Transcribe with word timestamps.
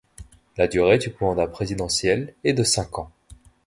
La 0.57 0.67
durée 0.67 0.97
du 0.97 1.13
mandat 1.21 1.45
présidentiel 1.45 2.33
est 2.43 2.53
de 2.53 2.63
cinq 2.63 2.97
ans. 2.97 3.11